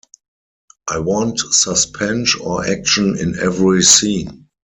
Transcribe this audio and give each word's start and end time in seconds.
'I 0.89 0.97
want 0.97 1.39
suspense 1.39 2.33
or 2.33 2.65
action 2.65 3.19
in 3.19 3.37
every 3.37 3.83
scene. 3.83 4.47